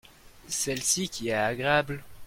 [0.47, 2.03] celle-ci qui est agréable.